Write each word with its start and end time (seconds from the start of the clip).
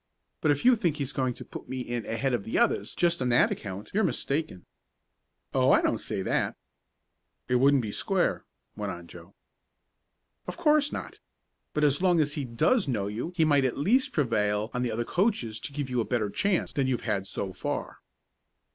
But 0.41 0.49
if 0.49 0.65
you 0.65 0.75
think 0.75 0.97
he's 0.97 1.13
going 1.13 1.35
to 1.35 1.45
put 1.45 1.69
me 1.69 1.81
in 1.81 2.07
ahead 2.07 2.33
of 2.33 2.43
the 2.43 2.57
others 2.57 2.95
just 2.95 3.21
on 3.21 3.29
that 3.29 3.51
account 3.51 3.91
you're 3.93 4.03
mistaken." 4.03 4.65
"Oh, 5.53 5.69
I 5.71 5.79
don't 5.83 5.99
say 6.01 6.23
that." 6.23 6.55
"It 7.47 7.57
wouldn't 7.57 7.83
be 7.83 7.91
square," 7.91 8.43
went 8.75 8.91
on 8.91 9.05
Joe. 9.05 9.35
"Of 10.47 10.57
course 10.57 10.91
not. 10.91 11.19
But 11.75 11.83
as 11.83 12.01
long 12.01 12.19
as 12.19 12.33
he 12.33 12.45
does 12.45 12.87
know 12.87 13.05
you 13.05 13.31
he 13.35 13.45
might 13.45 13.63
at 13.63 13.77
least 13.77 14.11
prevail 14.11 14.71
on 14.73 14.81
the 14.81 14.91
other 14.91 15.05
coaches 15.05 15.59
to 15.59 15.71
give 15.71 15.87
you 15.87 16.01
a 16.01 16.03
better 16.03 16.31
chance 16.31 16.71
than 16.71 16.87
you've 16.87 17.01
had 17.01 17.27
so 17.27 17.53
far." 17.53 17.99